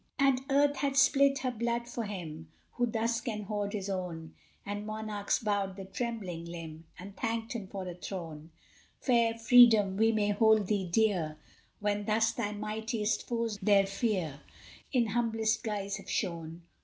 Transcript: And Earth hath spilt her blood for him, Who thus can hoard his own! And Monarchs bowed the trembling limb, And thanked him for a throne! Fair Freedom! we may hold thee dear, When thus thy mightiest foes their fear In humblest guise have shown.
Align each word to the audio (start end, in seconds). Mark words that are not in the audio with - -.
And 0.17 0.41
Earth 0.49 0.77
hath 0.77 0.97
spilt 0.97 1.37
her 1.45 1.51
blood 1.51 1.87
for 1.87 2.05
him, 2.05 2.49
Who 2.71 2.87
thus 2.87 3.21
can 3.21 3.43
hoard 3.43 3.73
his 3.73 3.87
own! 3.87 4.33
And 4.65 4.83
Monarchs 4.83 5.37
bowed 5.37 5.75
the 5.75 5.85
trembling 5.85 6.45
limb, 6.45 6.85
And 6.97 7.15
thanked 7.15 7.53
him 7.53 7.67
for 7.67 7.87
a 7.87 7.93
throne! 7.93 8.49
Fair 8.99 9.35
Freedom! 9.35 9.95
we 9.97 10.11
may 10.11 10.29
hold 10.29 10.65
thee 10.65 10.89
dear, 10.91 11.37
When 11.81 12.05
thus 12.05 12.31
thy 12.31 12.51
mightiest 12.51 13.27
foes 13.27 13.59
their 13.61 13.85
fear 13.85 14.41
In 14.91 15.05
humblest 15.09 15.63
guise 15.63 15.97
have 15.97 16.09
shown. 16.09 16.63